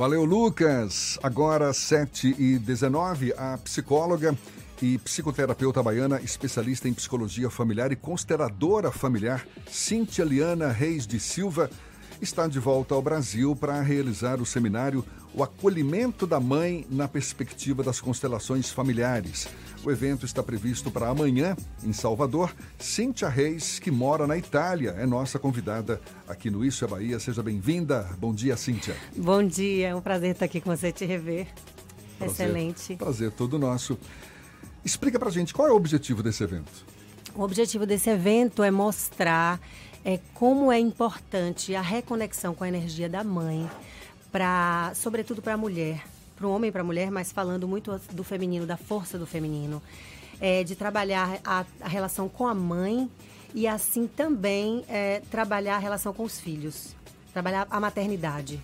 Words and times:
Valeu, 0.00 0.24
Lucas. 0.24 1.18
Agora, 1.22 1.74
7 1.74 2.34
e 2.38 2.58
19 2.58 3.34
a 3.36 3.58
psicóloga 3.58 4.34
e 4.80 4.96
psicoterapeuta 4.96 5.82
baiana, 5.82 6.22
especialista 6.22 6.88
em 6.88 6.94
psicologia 6.94 7.50
familiar 7.50 7.92
e 7.92 7.96
consteladora 7.96 8.90
familiar, 8.90 9.46
Cíntia 9.70 10.24
Liana 10.24 10.68
Reis 10.68 11.06
de 11.06 11.20
Silva, 11.20 11.68
está 12.20 12.46
de 12.46 12.58
volta 12.58 12.94
ao 12.94 13.00
Brasil 13.00 13.56
para 13.56 13.80
realizar 13.80 14.40
o 14.40 14.46
seminário 14.46 15.04
O 15.34 15.42
Acolhimento 15.42 16.26
da 16.26 16.38
Mãe 16.38 16.86
na 16.90 17.08
Perspectiva 17.08 17.82
das 17.82 18.00
Constelações 18.00 18.70
Familiares. 18.70 19.48
O 19.82 19.90
evento 19.90 20.26
está 20.26 20.42
previsto 20.42 20.90
para 20.90 21.08
amanhã, 21.08 21.56
em 21.82 21.92
Salvador. 21.92 22.54
Cíntia 22.78 23.28
Reis, 23.28 23.78
que 23.78 23.90
mora 23.90 24.26
na 24.26 24.36
Itália, 24.36 24.90
é 24.98 25.06
nossa 25.06 25.38
convidada 25.38 26.00
aqui 26.28 26.50
no 26.50 26.64
Isso 26.64 26.84
é 26.84 26.88
Bahia. 26.88 27.18
Seja 27.18 27.42
bem-vinda. 27.42 28.06
Bom 28.18 28.34
dia, 28.34 28.56
Cíntia. 28.56 28.94
Bom 29.16 29.42
dia, 29.42 29.88
é 29.88 29.94
um 29.94 30.02
prazer 30.02 30.32
estar 30.32 30.44
aqui 30.44 30.60
com 30.60 30.74
você 30.74 30.92
te 30.92 31.06
rever. 31.06 31.46
Prazer, 32.18 32.46
Excelente. 32.46 32.96
Prazer 32.96 33.30
todo 33.30 33.58
nosso. 33.58 33.98
Explica 34.84 35.18
pra 35.18 35.30
gente 35.30 35.54
qual 35.54 35.68
é 35.68 35.72
o 35.72 35.76
objetivo 35.76 36.22
desse 36.22 36.42
evento. 36.42 36.84
O 37.34 37.42
objetivo 37.42 37.86
desse 37.86 38.10
evento 38.10 38.62
é 38.62 38.70
mostrar 38.70 39.60
é, 40.04 40.18
como 40.34 40.72
é 40.72 40.78
importante 40.78 41.74
a 41.74 41.80
reconexão 41.80 42.54
com 42.54 42.64
a 42.64 42.68
energia 42.68 43.08
da 43.08 43.22
mãe, 43.22 43.68
para, 44.32 44.92
sobretudo 44.94 45.42
para 45.42 45.54
a 45.54 45.56
mulher, 45.56 46.02
para 46.36 46.46
o 46.46 46.52
homem 46.52 46.68
e 46.68 46.72
para 46.72 46.80
a 46.80 46.84
mulher, 46.84 47.10
mas 47.10 47.32
falando 47.32 47.68
muito 47.68 47.98
do 48.12 48.24
feminino, 48.24 48.66
da 48.66 48.76
força 48.76 49.18
do 49.18 49.26
feminino, 49.26 49.82
é, 50.40 50.64
de 50.64 50.74
trabalhar 50.74 51.38
a, 51.44 51.64
a, 51.80 51.88
relação 51.88 52.28
com 52.28 52.46
a 52.46 52.54
mãe 52.54 53.10
e 53.54 53.66
assim 53.66 54.06
também 54.06 54.84
é, 54.88 55.20
trabalhar 55.30 55.76
a 55.76 55.78
relação 55.78 56.12
com 56.14 56.22
os 56.22 56.40
filhos, 56.40 56.94
trabalhar 57.32 57.66
a 57.70 57.78
maternidade. 57.78 58.60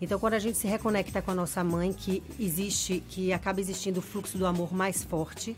Então, 0.00 0.18
quando 0.18 0.34
a 0.34 0.38
gente 0.38 0.56
se 0.56 0.68
reconecta 0.68 1.20
com 1.20 1.32
a 1.32 1.34
nossa 1.34 1.62
mãe, 1.64 1.92
que 1.92 2.22
existe, 2.38 3.02
que 3.08 3.32
acaba 3.32 3.60
existindo 3.60 3.98
o 3.98 4.02
fluxo 4.02 4.38
do 4.38 4.46
amor 4.46 4.72
mais 4.72 5.02
forte, 5.02 5.56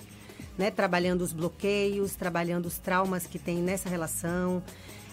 né? 0.57 0.71
Trabalhando 0.71 1.21
os 1.21 1.33
bloqueios, 1.33 2.15
trabalhando 2.15 2.67
os 2.67 2.79
traumas 2.79 3.27
que 3.27 3.39
tem 3.39 3.59
nessa 3.59 3.89
relação. 3.89 4.63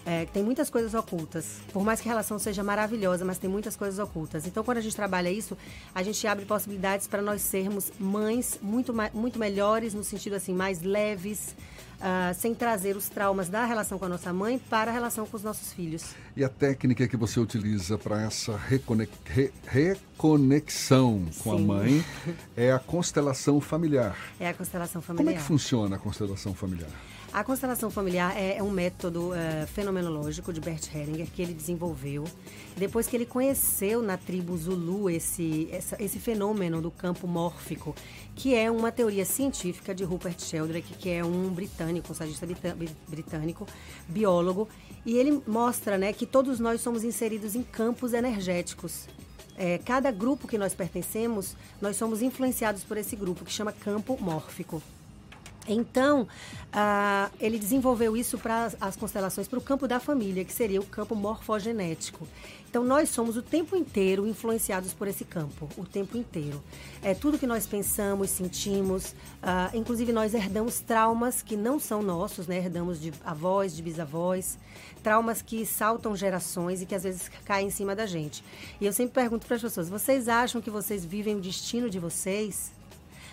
É, 0.10 0.26
tem 0.26 0.42
muitas 0.42 0.70
coisas 0.70 0.94
ocultas. 0.94 1.58
Por 1.74 1.84
mais 1.84 2.00
que 2.00 2.08
a 2.08 2.12
relação 2.12 2.40
seja 2.40 2.64
maravilhosa, 2.64 3.26
mas 3.26 3.38
tem 3.38 3.50
muitas 3.50 3.76
coisas 3.76 4.00
ocultas. 4.00 4.48
Então, 4.48 4.64
quando 4.64 4.78
a 4.78 4.82
gente 4.82 4.96
trabalha 4.96 5.30
isso, 5.30 5.58
a 5.94 6.02
gente 6.02 6.26
abre 6.26 6.46
possibilidades 6.46 7.08
para 7.08 7.22
nós 7.22 7.42
sermos 7.42 7.92
mães 8.00 8.58
muito, 8.62 8.94
muito 9.14 9.38
melhores, 9.38 9.94
no 9.94 10.06
sentido 10.06 10.36
assim, 10.36 10.54
mais 10.54 10.82
leves, 10.82 11.54
uh, 11.98 12.34
sem 12.34 12.56
trazer 12.56 12.96
os 12.96 13.10
traumas 13.10 13.50
da 13.50 13.66
relação 13.66 14.00
com 14.00 14.06
a 14.06 14.10
nossa 14.10 14.32
mãe 14.32 14.58
para 14.58 14.92
a 14.92 14.94
relação 14.94 15.26
com 15.26 15.36
os 15.36 15.44
nossos 15.44 15.74
filhos. 15.74 16.16
E 16.38 16.44
a 16.44 16.48
técnica 16.48 17.06
que 17.06 17.18
você 17.18 17.42
utiliza 17.42 17.98
para 17.98 18.22
essa 18.22 18.56
reconex... 18.56 19.12
re... 19.26 19.52
reconexão 19.68 21.26
com 21.44 21.58
Sim. 21.58 21.64
a 21.64 21.68
mãe 21.68 22.06
é 22.56 22.72
a 22.72 22.80
constelação 22.80 23.60
familiar. 23.60 24.16
É 24.40 24.48
a 24.48 24.54
constelação 24.54 25.02
familiar. 25.02 25.26
Como 25.26 25.38
é 25.38 25.42
que 25.42 25.46
funciona 25.46 25.98
a 25.98 26.00
constelação 26.00 26.54
familiar? 26.54 26.90
A 27.34 27.44
constelação 27.44 27.92
familiar 27.92 28.36
é, 28.38 28.58
é 28.58 28.64
um 28.64 28.72
método 28.72 29.32
uh, 29.32 29.68
fenomenológico 29.68 30.54
de 30.54 30.62
Bert 30.62 30.88
Hellinger 30.94 31.28
que 31.30 31.42
ele 31.42 31.54
desenvolveu. 31.54 32.24
Depois 32.76 33.06
que 33.06 33.16
ele 33.16 33.26
conheceu 33.26 34.02
na 34.02 34.18
tribo 34.18 34.58
Zulu 34.58 35.10
esse, 35.10 35.68
essa, 35.72 36.02
esse 36.02 36.20
fenômeno 36.20 36.82
do 36.82 36.90
campo 36.90 37.28
mórfico, 37.28 37.94
que 38.34 38.56
é 38.56 38.72
uma 38.72 38.92
teoria 38.92 39.26
científica 39.26 39.94
de 39.94 40.04
Rupert 40.04 40.40
Sheldrake, 40.40 40.94
que 40.94 41.10
é 41.10 41.24
um 41.24 41.50
britânico, 41.50 42.12
um 42.12 42.16
sagista 42.16 42.48
britânico, 43.08 43.68
biólogo, 44.08 44.68
e 45.06 45.18
ele 45.18 45.42
mostra 45.46 45.98
né, 45.98 46.14
que 46.14 46.26
todos 46.26 46.60
nós 46.60 46.82
somos 46.82 47.04
inseridos 47.04 47.56
em 47.56 47.62
campos 47.62 48.14
energéticos. 48.14 49.08
É, 49.58 49.78
cada 49.80 50.12
grupo 50.12 50.48
que 50.48 50.58
nós 50.58 50.74
pertencemos, 50.74 51.56
nós 51.82 51.98
somos 51.98 52.22
influenciados 52.22 52.84
por 52.84 52.96
esse 52.96 53.16
grupo, 53.16 53.44
que 53.44 53.52
chama 53.52 53.72
campo 53.72 54.18
mórfico. 54.20 54.82
Então, 55.68 56.24
uh, 56.24 57.32
ele 57.40 57.60
desenvolveu 57.60 58.16
isso 58.16 58.38
para 58.38 58.72
as 58.80 58.96
constelações, 58.96 59.48
para 59.48 59.60
o 59.60 59.62
campo 59.62 59.88
da 59.88 60.00
família, 60.00 60.46
que 60.46 60.54
seria 60.54 60.80
o 60.80 60.86
campo 60.86 61.16
morfogenético. 61.16 62.28
Então, 62.70 62.84
nós 62.84 63.10
somos 63.10 63.38
o 63.38 63.42
tempo 63.42 63.76
inteiro 63.76 64.28
influenciados 64.28 64.94
por 64.94 65.08
esse 65.08 65.26
campo, 65.26 65.70
o 65.78 65.86
tempo 65.86 66.18
inteiro. 66.18 66.62
É 67.02 67.14
tudo 67.14 67.40
que 67.40 67.48
nós 67.48 67.66
pensamos, 67.66 68.30
sentimos, 68.30 69.12
uh, 69.42 69.76
inclusive 69.76 70.12
nós 70.12 70.34
herdamos 70.34 70.80
traumas 70.80 71.42
que 71.42 71.56
não 71.56 71.80
são 71.80 72.02
nossos, 72.02 72.48
né? 72.48 72.58
Herdamos 72.58 73.00
de 73.00 73.14
avós, 73.26 73.76
de 73.76 73.82
bisavós, 73.82 74.58
traumas 75.02 75.42
que 75.42 75.66
saltam 75.66 76.16
gerações 76.16 76.82
e 76.82 76.86
que 76.86 76.94
às 76.94 77.04
vezes 77.04 77.30
caem 77.46 77.68
em 77.68 77.72
cima 77.72 77.96
da 77.96 78.06
gente. 78.06 78.44
E 78.80 78.86
eu 78.86 78.94
sempre 78.94 79.14
pergunto 79.14 79.48
para 79.48 79.56
as 79.56 79.62
pessoas: 79.62 79.90
vocês 79.90 80.28
acham 80.28 80.62
que 80.62 80.70
vocês 80.70 81.06
vivem 81.06 81.36
o 81.36 81.40
destino 81.40 81.90
de 81.90 82.00
vocês? 82.00 82.77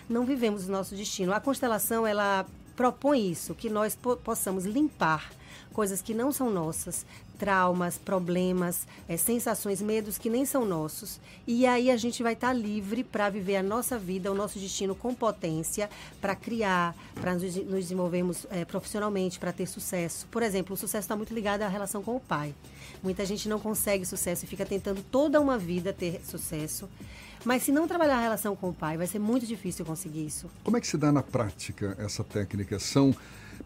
Não 0.09 0.25
vivemos 0.25 0.67
o 0.67 0.71
nosso 0.71 0.95
destino. 0.95 1.33
A 1.33 1.39
constelação, 1.39 2.05
ela 2.05 2.45
propõe 2.75 3.31
isso, 3.31 3.55
que 3.55 3.69
nós 3.69 3.95
po 3.95 4.17
possamos 4.17 4.65
limpar 4.65 5.31
coisas 5.73 6.01
que 6.01 6.13
não 6.13 6.31
são 6.31 6.49
nossas, 6.49 7.05
traumas, 7.35 7.97
problemas, 7.97 8.87
é, 9.09 9.17
sensações, 9.17 9.81
medos 9.81 10.17
que 10.17 10.29
nem 10.29 10.45
são 10.45 10.65
nossos. 10.65 11.19
E 11.45 11.65
aí 11.65 11.91
a 11.91 11.97
gente 11.97 12.23
vai 12.23 12.31
estar 12.31 12.47
tá 12.47 12.53
livre 12.53 13.03
para 13.03 13.29
viver 13.29 13.57
a 13.57 13.63
nossa 13.63 13.97
vida, 13.97 14.31
o 14.31 14.35
nosso 14.35 14.57
destino 14.57 14.95
com 14.95 15.13
potência, 15.13 15.89
para 16.21 16.33
criar, 16.33 16.95
para 17.13 17.33
nos, 17.33 17.43
nos, 17.43 17.83
desenvolvermos 17.83 18.47
é, 18.49 18.63
profissionalmente, 18.63 19.37
para 19.37 19.51
ter 19.51 19.67
sucesso. 19.67 20.25
Por 20.31 20.41
exemplo, 20.41 20.73
o 20.73 20.77
sucesso 20.77 21.03
está 21.03 21.15
muito 21.15 21.33
ligado 21.33 21.61
à 21.63 21.67
relação 21.67 22.01
com 22.01 22.15
o 22.15 22.21
pai. 22.21 22.55
Muita 23.03 23.25
gente 23.25 23.49
não 23.49 23.59
consegue 23.59 24.05
sucesso 24.05 24.45
e 24.45 24.47
fica 24.47 24.65
tentando 24.65 25.03
toda 25.03 25.41
uma 25.41 25.57
vida 25.57 25.91
ter 25.91 26.21
sucesso. 26.25 26.89
Mas 27.45 27.63
se 27.63 27.71
não 27.71 27.87
trabalhar 27.87 28.17
a 28.17 28.21
relação 28.21 28.55
com 28.55 28.69
o 28.69 28.73
pai, 28.73 28.97
vai 28.97 29.05
ser 29.05 29.19
muito 29.19 29.45
difícil 29.45 29.85
conseguir 29.85 30.25
isso. 30.25 30.49
Como 30.63 30.75
é 30.75 30.81
que 30.81 30.87
se 30.87 30.97
dá 30.97 31.11
na 31.11 31.21
prática 31.21 31.95
essa 31.99 32.23
técnica? 32.23 32.79
São 32.79 33.15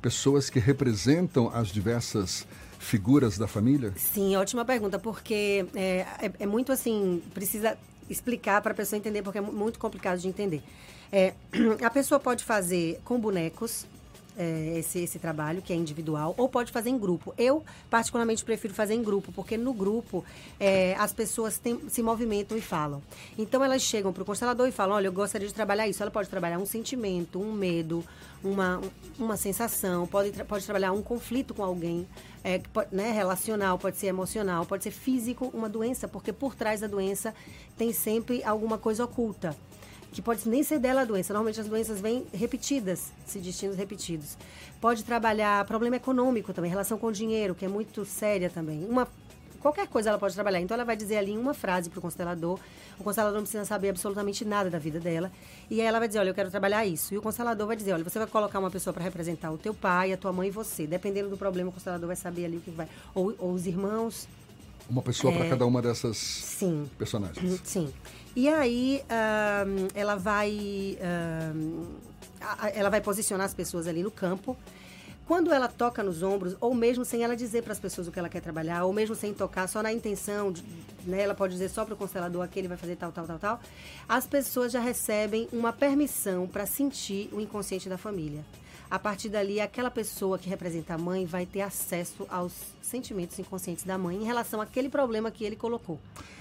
pessoas 0.02 0.50
que 0.50 0.60
representam 0.60 1.50
as 1.54 1.70
diversas 1.70 2.46
figuras 2.78 3.38
da 3.38 3.48
família? 3.48 3.94
Sim, 3.96 4.36
ótima 4.36 4.66
pergunta, 4.66 5.00
porque 5.00 5.66
é, 5.74 6.06
é, 6.22 6.32
é 6.42 6.46
muito 6.46 6.72
assim, 6.72 7.24
precisa 7.34 7.78
explicar 8.10 8.62
para 8.62 8.72
a 8.72 8.76
pessoa 8.76 8.98
entender, 8.98 9.22
porque 9.22 9.38
é 9.38 9.42
muito 9.42 9.80
complicado 9.80 10.20
de 10.20 10.28
entender. 10.28 10.62
É, 11.12 11.34
a 11.84 11.90
pessoa 11.90 12.20
pode 12.20 12.44
fazer 12.44 13.00
com 13.06 13.20
bonecos, 13.20 13.86
é, 14.40 14.80
esse, 14.80 15.00
esse 15.00 15.20
trabalho, 15.20 15.62
que 15.62 15.74
é 15.74 15.76
individual, 15.76 16.34
ou 16.38 16.48
pode 16.48 16.72
fazer 16.72 16.90
em 16.90 16.98
grupo. 16.98 17.34
Eu, 17.38 17.62
particularmente, 17.90 18.46
prefiro 18.46 18.74
fazer 18.74 18.94
em 18.94 19.04
grupo, 19.04 19.34
porque 19.34 19.58
no 19.58 19.74
grupo 19.74 20.24
é, 20.58 20.96
as 20.98 21.12
pessoas 21.12 21.58
tem, 21.58 21.78
se 21.90 22.02
movimentam 22.02 22.58
e 22.58 22.62
falam. 22.62 23.04
Então, 23.38 23.62
elas 23.62 23.82
chegam 23.82 24.14
para 24.14 24.24
o 24.24 24.26
constelador 24.26 24.66
e 24.66 24.72
falam: 24.72 24.96
Olha, 24.96 25.08
eu 25.08 25.12
gostaria 25.12 25.46
de 25.46 25.54
trabalhar 25.54 25.90
isso. 25.90 26.02
Ela 26.02 26.10
pode 26.10 26.30
trabalhar 26.30 26.58
um 26.58 26.66
sentimento, 26.66 27.42
um 27.42 27.52
medo, 27.52 28.02
uma, 28.42 28.80
uma 29.18 29.36
sensação, 29.36 30.08
pode, 30.08 30.32
pode 30.46 30.64
trabalhar 30.64 30.94
um 30.94 31.02
conflito 31.02 31.54
com 31.54 31.62
alguém, 31.64 32.08
é, 32.42 32.62
né, 32.94 33.12
relacional, 33.12 33.78
pode 33.78 33.98
ser 33.98 34.08
emocional, 34.08 34.66
pode 34.66 34.84
ser 34.84 34.92
físico, 34.92 35.52
uma 35.54 35.68
doença, 35.68 36.08
porque 36.08 36.32
por 36.32 36.56
trás 36.56 36.80
da 36.80 36.88
doença 36.88 37.36
tem 37.78 37.92
sempre 37.92 38.42
alguma 38.46 38.78
coisa 38.78 39.04
oculta 39.04 39.54
que 40.12 40.22
pode 40.22 40.48
nem 40.48 40.64
ser 40.64 40.80
dela 40.80 41.02
a 41.02 41.06
doença. 41.06 41.34
Normalmente 41.34 41.60
as 41.60 41.68
doenças 41.68 42.02
vêm 42.02 42.26
repetidas, 42.34 43.12
se 43.26 43.40
destinos 43.40 43.76
repetidos. 43.76 44.38
Pode 44.82 45.04
trabalhar 45.04 45.66
problema 45.66 45.98
econômico 45.98 46.54
também, 46.54 46.70
relação 46.70 46.98
com 46.98 47.12
dinheiro, 47.12 47.54
que 47.54 47.66
é 47.66 47.68
muito 47.68 48.06
séria 48.06 48.50
também. 48.50 48.86
Uma 48.86 49.08
qualquer 49.60 49.88
coisa 49.88 50.10
ela 50.10 50.18
pode 50.18 50.34
trabalhar. 50.34 50.60
Então 50.60 50.76
ela 50.76 50.86
vai 50.86 50.96
dizer 50.96 51.18
ali 51.18 51.38
uma 51.38 51.54
frase 51.54 51.90
para 51.90 52.00
o 52.00 52.02
constelador. 52.02 52.60
O 53.00 53.04
constelador 53.04 53.36
não 53.36 53.44
precisa 53.44 53.66
saber 53.66 53.90
absolutamente 53.90 54.44
nada 54.44 54.70
da 54.70 54.80
vida 54.80 55.00
dela. 55.00 55.32
E 55.70 55.80
aí 55.82 55.88
ela 55.88 56.00
vai 56.00 56.08
dizer, 56.08 56.20
olha, 56.20 56.30
eu 56.30 56.34
quero 56.34 56.50
trabalhar 56.50 56.86
isso. 56.86 57.14
E 57.14 57.18
o 57.18 57.22
constelador 57.22 57.68
vai 57.68 57.76
dizer, 57.76 57.94
olha, 57.94 58.04
você 58.04 58.18
vai 58.18 58.28
colocar 58.28 58.60
uma 58.60 58.72
pessoa 58.72 58.94
para 58.94 59.04
representar 59.04 59.52
o 59.52 59.58
teu 59.58 59.74
pai, 59.74 60.14
a 60.14 60.18
tua 60.18 60.34
mãe 60.34 60.48
e 60.48 60.52
você. 60.52 60.88
Dependendo 60.88 61.30
do 61.30 61.38
problema, 61.38 61.70
o 61.70 61.74
constelador 61.74 62.08
vai 62.08 62.16
saber 62.16 62.46
ali 62.46 62.58
o 62.58 62.62
que 62.62 62.72
vai. 62.72 62.88
Ou, 63.14 63.36
ou 63.38 63.54
os 63.54 63.68
irmãos. 63.68 64.28
Uma 64.90 65.02
pessoa 65.02 65.34
é... 65.34 65.38
para 65.38 65.50
cada 65.50 65.66
uma 65.66 65.82
dessas 65.82 66.18
sim. 66.18 66.90
personagens. 66.98 67.62
Sim. 67.64 67.94
E 68.36 68.48
aí 68.48 69.04
um, 69.68 69.88
ela 69.94 70.16
vai 70.16 70.98
um, 71.52 71.86
ela 72.74 72.90
vai 72.90 73.02
posicionar 73.02 73.46
as 73.46 73.54
pessoas 73.54 73.88
ali 73.88 74.02
no 74.02 74.12
campo. 74.12 74.58
Quando 75.28 75.54
ela 75.54 75.68
toca 75.68 76.02
nos 76.02 76.24
ombros, 76.24 76.56
ou 76.60 76.74
mesmo 76.74 77.06
sem 77.06 77.24
ela 77.24 77.36
dizer 77.36 77.62
para 77.62 77.72
as 77.72 77.80
pessoas 77.80 78.08
o 78.08 78.12
que 78.12 78.18
ela 78.18 78.30
quer 78.30 78.42
trabalhar, 78.42 78.84
ou 78.86 78.92
mesmo 78.92 79.14
sem 79.14 79.32
tocar, 79.32 79.68
só 79.68 79.84
na 79.84 79.94
intenção, 79.94 80.52
de, 80.52 80.64
né, 81.06 81.22
ela 81.22 81.36
pode 81.36 81.54
dizer 81.54 81.70
só 81.70 81.86
para 81.86 81.94
o 81.94 81.98
constelador 81.98 82.44
aquele 82.44 82.68
vai 82.68 82.78
fazer 82.78 82.96
tal, 82.96 83.12
tal, 83.12 83.28
tal, 83.28 83.38
tal, 83.38 83.60
as 84.08 84.26
pessoas 84.26 84.72
já 84.72 84.80
recebem 84.80 85.48
uma 85.54 85.72
permissão 85.72 86.48
para 86.48 86.66
sentir 86.66 87.30
o 87.32 87.40
inconsciente 87.40 87.88
da 87.88 87.96
família. 87.96 88.44
A 88.90 88.98
partir 88.98 89.30
dali, 89.30 89.62
aquela 89.62 89.92
pessoa 89.92 90.40
que 90.40 90.50
representa 90.50 90.96
a 90.96 90.98
mãe 90.98 91.24
vai 91.24 91.46
ter 91.46 91.62
acesso 91.62 92.26
aos 92.28 92.54
sentimentos 92.82 93.38
inconscientes 93.38 93.84
da 93.84 94.00
mãe 94.00 94.18
em 94.18 94.24
relação 94.24 94.60
àquele 94.60 94.90
problema 94.90 95.30
que 95.30 95.44
ele 95.44 95.56
colocou. 95.56 96.00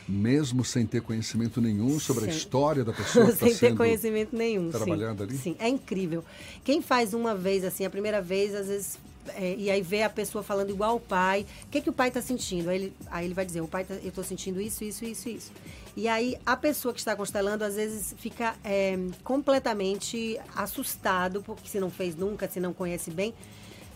Mesmo 0.09 0.65
sem 0.65 0.87
ter 0.87 1.03
conhecimento 1.03 1.61
nenhum 1.61 2.01
sobre 2.01 2.25
sim. 2.25 2.31
a 2.31 2.33
história 2.33 2.85
da 2.85 2.93
pessoa 2.95 3.27
que 3.27 3.33
sendo 3.33 3.39
Sem 3.55 3.71
ter 3.71 3.77
conhecimento 3.77 4.35
nenhum, 4.35 4.71
trabalhada 4.71 5.25
sim. 5.27 5.31
ali? 5.31 5.39
Sim, 5.39 5.57
é 5.59 5.69
incrível. 5.69 6.25
Quem 6.65 6.81
faz 6.81 7.13
uma 7.13 7.35
vez, 7.35 7.65
assim, 7.65 7.85
a 7.85 7.91
primeira 7.91 8.23
vez, 8.23 8.55
às 8.55 8.69
vezes 8.69 8.99
é, 9.35 9.55
e 9.57 9.71
aí 9.71 9.83
vê 9.83 10.03
a 10.03 10.11
pessoa 10.11 10.43
falando 10.43 10.71
igual 10.71 10.97
o 10.97 11.01
pai. 11.01 11.47
O 11.65 11.69
que, 11.69 11.81
que 11.81 11.91
o 11.91 11.93
pai 11.93 12.09
está 12.09 12.21
sentindo? 12.21 12.71
Aí 12.71 12.77
ele, 12.77 12.93
aí 13.11 13.25
ele 13.27 13.35
vai 13.35 13.45
dizer, 13.45 13.61
o 13.61 13.69
pai, 13.69 13.85
tá, 13.85 13.95
eu 13.95 14.09
estou 14.09 14.25
sentindo 14.25 14.61
isso, 14.61 14.85
isso, 14.85 15.05
isso, 15.05 15.29
isso. 15.29 15.53
E 15.97 16.07
aí 16.07 16.37
a 16.47 16.57
pessoa 16.57 16.95
que 16.95 17.01
está 17.01 17.17
constelando, 17.17 17.65
às 17.65 17.75
vezes, 17.75 18.15
fica 18.19 18.55
é, 18.65 18.97
completamente 19.25 20.39
assustado, 20.55 21.43
porque 21.43 21.69
se 21.69 21.81
não 21.81 21.91
fez 21.91 22.15
nunca, 22.15 22.49
se 22.49 22.61
não 22.61 22.73
conhece 22.73 23.11
bem, 23.11 23.35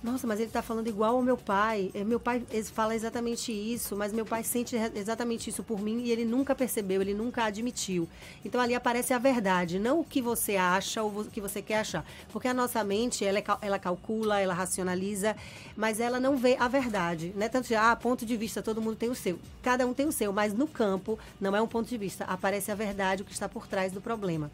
nossa, 0.02 0.26
mas 0.26 0.40
ele 0.40 0.49
está 0.49 0.60
falando 0.60 0.88
igual 0.88 1.14
ao 1.14 1.22
meu 1.22 1.37
pai. 1.37 1.90
É, 1.94 2.02
meu 2.02 2.19
pai 2.19 2.43
fala 2.75 2.94
exatamente 2.94 3.52
isso, 3.52 3.96
mas 3.96 4.12
meu 4.12 4.26
pai 4.26 4.43
sente 4.43 4.75
exatamente 4.94 5.49
isso 5.49 5.62
por 5.62 5.81
mim 5.81 6.00
e 6.02 6.10
ele 6.10 6.25
nunca 6.25 6.56
percebeu, 6.56 7.00
ele 7.00 7.14
nunca 7.14 7.44
admitiu. 7.44 8.08
Então 8.44 8.60
ali 8.60 8.75
aparece 8.75 9.14
a 9.14 9.19
verdade, 9.19 9.78
não 9.78 10.00
o 10.00 10.04
que 10.04 10.20
você 10.20 10.56
acha 10.56 11.02
ou 11.02 11.20
o 11.20 11.25
que 11.26 11.40
você 11.40 11.62
quer 11.62 11.81
achar. 11.81 12.04
Porque 12.32 12.49
a 12.49 12.54
nossa 12.54 12.82
mente, 12.82 13.25
ela, 13.25 13.38
é 13.38 13.44
ela 13.60 13.78
calcula, 13.78 14.40
ela 14.40 14.54
racionaliza, 14.54 15.37
mas 15.76 16.00
ela 16.00 16.19
não 16.19 16.37
vê 16.37 16.56
a 16.58 16.66
verdade. 16.66 17.32
Né? 17.37 17.48
Tanto 17.48 17.69
que, 17.69 17.75
ah, 17.76 17.94
ponto 17.94 18.26
de 18.26 18.37
vista, 18.37 18.60
todo 18.60 18.82
mundo 18.82 18.96
tem 18.96 19.08
o 19.08 19.14
seu. 19.14 19.38
Cada 19.62 19.87
um 19.87 19.94
tem 19.94 20.06
o 20.06 20.12
seu, 20.12 20.32
mas 20.32 20.52
no 20.52 20.66
campo 20.66 21.16
não 21.40 21.55
é 21.55 21.62
um 21.62 21.69
ponto 21.69 21.88
de 21.88 21.96
vista. 21.96 22.25
Aparece 22.25 22.72
a 22.72 22.75
verdade, 22.75 23.22
o 23.22 23.25
que 23.25 23.32
está 23.32 23.48
por 23.48 23.69
trás 23.69 23.93
do 23.93 24.00
problema. 24.00 24.50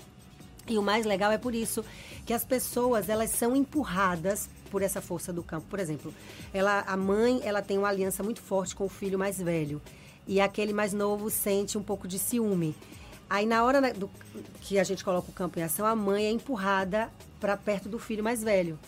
E 0.69 0.79
o 0.79 0.83
mais 0.83 1.07
legal 1.07 1.33
é 1.33 1.39
por 1.39 1.55
isso 1.55 1.85
que 2.27 2.33
as 2.33 2.45
pessoas 2.45 3.09
elas 3.09 3.31
são 3.31 3.57
empurradas 3.57 4.49
por 4.71 4.83
essa 4.83 5.01
força 5.01 5.33
do 5.33 5.43
campo. 5.43 5.67
Por 5.69 5.81
exemplo, 5.81 6.13
ela, 6.53 6.85
a 6.87 6.97
mãe 6.97 7.41
ela 7.43 7.63
tem 7.63 7.79
uma 7.79 7.89
aliança 7.89 8.23
muito 8.23 8.41
forte 8.41 8.77
com 8.77 8.85
o 8.85 8.89
filho 8.89 9.19
mais 9.19 9.41
velho 9.41 9.81
e 10.27 10.41
aquele 10.41 10.73
mais 10.73 10.93
novo 10.93 11.31
sente 11.31 11.79
um 11.79 11.83
pouco 11.83 12.07
de 12.07 12.19
ciúme. 12.19 12.77
Aí 13.31 13.47
na 13.47 13.65
hora 13.65 13.93
do, 13.93 14.11
que 14.61 14.79
a 14.79 14.85
gente 14.85 15.05
coloca 15.05 15.31
o 15.31 15.35
campo 15.35 15.59
em 15.59 15.63
ação, 15.63 15.87
a 15.87 15.97
mãe 15.97 16.27
é 16.27 16.31
empurrada 16.31 17.11
para 17.41 17.57
perto 17.57 17.89
do 17.89 17.99
filho 17.99 18.23
mais 18.23 18.43
velho, 18.43 18.79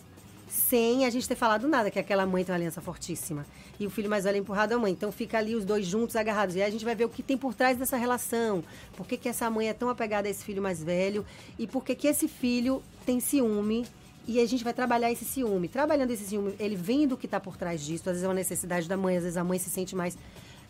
sem 0.51 1.05
a 1.05 1.09
gente 1.09 1.27
ter 1.29 1.35
falado 1.35 1.65
nada, 1.65 1.89
que 1.89 1.97
aquela 1.97 2.25
mãe 2.25 2.43
tem 2.43 2.51
uma 2.51 2.57
aliança 2.57 2.81
fortíssima. 2.81 3.45
E 3.79 3.87
o 3.87 3.89
filho 3.89 4.09
mais 4.09 4.25
velho 4.25 4.35
é 4.35 4.39
empurrado 4.39 4.75
à 4.75 4.77
mãe. 4.77 4.91
Então 4.91 5.09
fica 5.09 5.37
ali 5.37 5.55
os 5.55 5.63
dois 5.63 5.85
juntos, 5.85 6.17
agarrados. 6.17 6.57
E 6.57 6.61
aí 6.61 6.67
a 6.67 6.69
gente 6.69 6.83
vai 6.83 6.93
ver 6.93 7.05
o 7.05 7.09
que 7.09 7.23
tem 7.23 7.37
por 7.37 7.55
trás 7.55 7.77
dessa 7.77 7.95
relação. 7.95 8.61
Por 8.97 9.07
que, 9.07 9.15
que 9.15 9.29
essa 9.29 9.49
mãe 9.49 9.69
é 9.69 9.73
tão 9.73 9.89
apegada 9.89 10.27
a 10.27 10.31
esse 10.31 10.43
filho 10.43 10.61
mais 10.61 10.83
velho 10.83 11.25
e 11.57 11.65
por 11.65 11.85
que, 11.85 11.95
que 11.95 12.05
esse 12.05 12.27
filho 12.27 12.83
tem 13.05 13.21
ciúme 13.21 13.87
e 14.27 14.41
a 14.41 14.45
gente 14.45 14.63
vai 14.63 14.73
trabalhar 14.73 15.09
esse 15.09 15.23
ciúme. 15.23 15.69
Trabalhando 15.69 16.11
esse 16.11 16.25
ciúme, 16.25 16.53
ele 16.59 16.75
vendo 16.75 17.13
o 17.13 17.17
que 17.17 17.27
está 17.27 17.39
por 17.39 17.55
trás 17.55 17.81
disso. 17.81 18.09
Às 18.09 18.15
vezes 18.15 18.23
é 18.23 18.27
uma 18.27 18.33
necessidade 18.33 18.89
da 18.89 18.97
mãe, 18.97 19.15
às 19.15 19.23
vezes 19.23 19.37
a 19.37 19.43
mãe 19.43 19.57
se 19.57 19.69
sente 19.69 19.95
mais. 19.95 20.17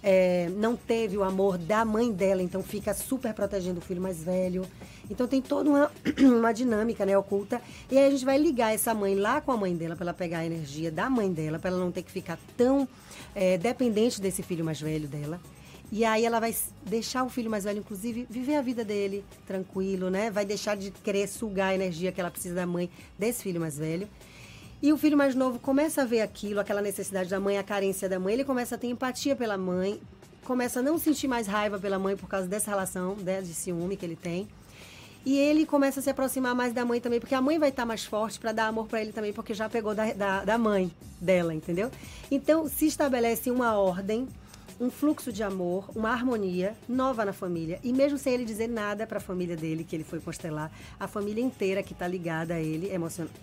É, 0.03 0.49
não 0.57 0.75
teve 0.75 1.15
o 1.17 1.23
amor 1.23 1.57
da 1.57 1.85
mãe 1.85 2.11
dela, 2.11 2.41
então 2.41 2.63
fica 2.63 2.93
super 2.93 3.33
protegendo 3.33 3.79
o 3.79 3.81
filho 3.81 4.01
mais 4.01 4.23
velho. 4.23 4.65
Então 5.09 5.27
tem 5.27 5.41
toda 5.41 5.69
uma, 5.69 5.91
uma 6.19 6.51
dinâmica 6.51 7.05
né, 7.05 7.17
oculta. 7.17 7.61
E 7.89 7.97
aí 7.97 8.07
a 8.07 8.11
gente 8.11 8.25
vai 8.25 8.37
ligar 8.37 8.73
essa 8.73 8.93
mãe 8.93 9.13
lá 9.15 9.41
com 9.41 9.51
a 9.51 9.57
mãe 9.57 9.75
dela, 9.75 9.95
para 9.95 10.05
ela 10.05 10.13
pegar 10.13 10.39
a 10.39 10.45
energia 10.45 10.91
da 10.91 11.09
mãe 11.09 11.31
dela, 11.31 11.59
para 11.59 11.69
ela 11.69 11.79
não 11.79 11.91
ter 11.91 12.01
que 12.03 12.11
ficar 12.11 12.39
tão 12.57 12.87
é, 13.35 13.57
dependente 13.57 14.19
desse 14.19 14.41
filho 14.41 14.65
mais 14.65 14.81
velho 14.81 15.07
dela. 15.07 15.39
E 15.91 16.05
aí 16.05 16.23
ela 16.23 16.39
vai 16.39 16.55
deixar 16.85 17.23
o 17.25 17.29
filho 17.29 17.51
mais 17.51 17.65
velho, 17.65 17.79
inclusive, 17.79 18.25
viver 18.29 18.55
a 18.55 18.61
vida 18.61 18.85
dele 18.85 19.25
tranquilo, 19.45 20.09
né? 20.09 20.31
Vai 20.31 20.45
deixar 20.45 20.77
de 20.77 20.89
querer 20.89 21.27
sugar 21.27 21.71
a 21.71 21.75
energia 21.75 22.13
que 22.13 22.21
ela 22.21 22.31
precisa 22.31 22.55
da 22.55 22.65
mãe 22.65 22.89
desse 23.19 23.43
filho 23.43 23.59
mais 23.59 23.77
velho. 23.77 24.07
E 24.81 24.91
o 24.91 24.97
filho 24.97 25.15
mais 25.15 25.35
novo 25.35 25.59
começa 25.59 26.01
a 26.01 26.05
ver 26.05 26.21
aquilo, 26.21 26.59
aquela 26.59 26.81
necessidade 26.81 27.29
da 27.29 27.39
mãe, 27.39 27.57
a 27.57 27.63
carência 27.63 28.09
da 28.09 28.19
mãe, 28.19 28.33
ele 28.33 28.43
começa 28.43 28.73
a 28.73 28.77
ter 28.79 28.87
empatia 28.87 29.35
pela 29.35 29.55
mãe, 29.55 30.01
começa 30.43 30.79
a 30.79 30.81
não 30.81 30.97
sentir 30.97 31.27
mais 31.27 31.45
raiva 31.45 31.77
pela 31.77 31.99
mãe 31.99 32.17
por 32.17 32.27
causa 32.27 32.47
dessa 32.47 32.71
relação 32.71 33.15
né, 33.15 33.41
de 33.41 33.53
ciúme 33.53 33.95
que 33.95 34.03
ele 34.03 34.15
tem. 34.15 34.47
E 35.23 35.37
ele 35.37 35.67
começa 35.67 35.99
a 35.99 36.03
se 36.03 36.09
aproximar 36.09 36.55
mais 36.55 36.73
da 36.73 36.83
mãe 36.83 36.99
também, 36.99 37.19
porque 37.19 37.35
a 37.35 37.41
mãe 37.41 37.59
vai 37.59 37.69
estar 37.69 37.85
mais 37.85 38.03
forte 38.03 38.39
para 38.39 38.51
dar 38.51 38.67
amor 38.67 38.87
para 38.87 39.01
ele 39.01 39.11
também, 39.11 39.31
porque 39.31 39.53
já 39.53 39.69
pegou 39.69 39.93
da, 39.93 40.13
da, 40.13 40.43
da 40.43 40.57
mãe 40.57 40.91
dela, 41.19 41.53
entendeu? 41.53 41.91
Então 42.31 42.67
se 42.67 42.87
estabelece 42.87 43.51
uma 43.51 43.77
ordem 43.77 44.27
um 44.81 44.89
fluxo 44.89 45.31
de 45.31 45.43
amor, 45.43 45.87
uma 45.95 46.09
harmonia 46.09 46.75
nova 46.89 47.23
na 47.23 47.31
família. 47.31 47.79
E 47.83 47.93
mesmo 47.93 48.17
sem 48.17 48.33
ele 48.33 48.43
dizer 48.43 48.67
nada 48.67 49.05
para 49.05 49.19
a 49.19 49.21
família 49.21 49.55
dele, 49.55 49.83
que 49.83 49.95
ele 49.95 50.03
foi 50.03 50.19
constelar, 50.19 50.71
a 50.99 51.07
família 51.07 51.43
inteira 51.43 51.83
que 51.83 51.93
está 51.93 52.07
ligada 52.07 52.55
a 52.55 52.59
ele, 52.59 52.89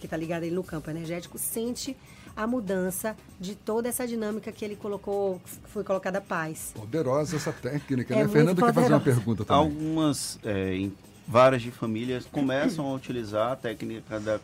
que 0.00 0.06
está 0.06 0.16
ligada 0.16 0.44
a 0.44 0.46
ele 0.48 0.56
no 0.56 0.64
campo 0.64 0.90
energético, 0.90 1.38
sente 1.38 1.96
a 2.36 2.44
mudança 2.44 3.16
de 3.38 3.54
toda 3.54 3.88
essa 3.88 4.04
dinâmica 4.04 4.50
que 4.50 4.64
ele 4.64 4.74
colocou, 4.74 5.40
foi 5.66 5.84
colocada 5.84 6.20
paz. 6.20 6.72
Poderosa 6.74 7.36
essa 7.36 7.52
técnica, 7.52 8.14
é 8.14 8.24
né? 8.24 8.28
Fernando 8.28 8.60
quer 8.60 8.74
fazer 8.74 8.92
uma 8.92 9.00
pergunta 9.00 9.44
também. 9.44 9.62
Algumas 9.62 10.40
é, 10.44 10.88
várias 11.28 11.60
de 11.60 11.70
famílias 11.70 12.24
começam 12.24 12.86
a 12.86 12.94
utilizar 12.94 13.52
a 13.52 13.56
técnica 13.56 14.18
da 14.18 14.40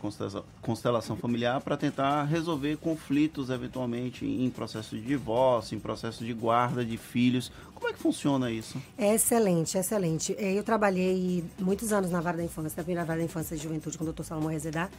constelação 0.60 1.16
familiar 1.16 1.58
para 1.62 1.78
tentar 1.78 2.24
resolver 2.24 2.76
conflitos 2.76 3.48
eventualmente 3.48 4.26
em 4.26 4.50
processo 4.50 4.94
de 4.94 5.00
divórcio, 5.02 5.74
em 5.74 5.80
processo 5.80 6.22
de 6.22 6.34
guarda 6.34 6.84
de 6.84 6.98
filhos. 6.98 7.50
Como 7.74 7.88
é 7.88 7.92
que 7.94 7.98
funciona 7.98 8.50
isso? 8.50 8.80
É 8.98 9.14
excelente, 9.14 9.78
excelente. 9.78 10.36
É, 10.38 10.52
eu 10.52 10.62
trabalhei 10.62 11.42
muitos 11.58 11.90
anos 11.90 12.10
na 12.10 12.20
Vara 12.20 12.36
da 12.36 12.44
Infância, 12.44 12.76
na 12.76 12.84
primeira 12.84 13.04
Vara 13.04 13.18
da 13.18 13.24
Infância 13.24 13.54
e 13.54 13.58
Juventude 13.58 13.96
com 13.96 14.04
o 14.04 14.12
Dr. 14.12 14.22
Salomão 14.22 14.50
Rezedá. 14.50 14.90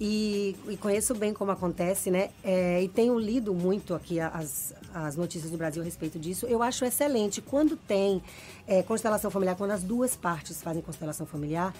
E, 0.00 0.56
e, 0.68 0.76
conheço 0.76 1.14
bem 1.14 1.32
como 1.32 1.50
acontece, 1.50 2.10
né? 2.10 2.30
É, 2.42 2.82
e 2.82 2.88
tenho 2.88 3.18
lido 3.18 3.54
muito 3.54 3.94
aqui 3.94 4.18
as, 4.18 4.74
as 4.92 5.16
notícias 5.16 5.50
do 5.50 5.56
Brasil 5.56 5.80
a 5.82 5.84
respeito 5.84 6.18
disso. 6.18 6.46
Eu 6.46 6.62
acho 6.62 6.84
excelente 6.84 7.40
quando 7.40 7.76
tem 7.76 8.22
é, 8.66 8.82
constelação 8.82 9.30
familiar, 9.30 9.56
quando 9.56 9.70
as 9.70 9.82
duas 9.82 10.16
partes 10.16 10.60
fazem 10.60 10.82
constelação 10.82 11.24
familiar, 11.24 11.74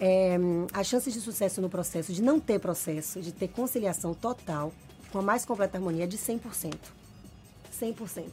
é, 0.00 0.36
as 0.72 0.86
chances 0.86 1.12
de 1.12 1.20
sucesso 1.20 1.60
no 1.60 1.68
processo, 1.68 2.12
de 2.12 2.22
não 2.22 2.38
ter 2.40 2.58
processo, 2.58 3.20
de 3.20 3.32
ter 3.32 3.48
conciliação 3.48 4.14
total, 4.14 4.72
com 5.10 5.18
a 5.18 5.22
mais 5.22 5.44
completa 5.44 5.76
harmonia, 5.76 6.04
é 6.04 6.06
de 6.06 6.18
100%. 6.18 6.74
100%. 7.80 8.24